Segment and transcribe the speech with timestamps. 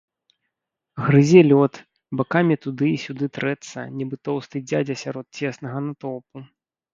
[1.07, 1.73] Грызе лёд,
[2.21, 6.37] бакамі туды і сюды трэцца, нібы тоўсты дзядзя сярод цеснага натоўпу.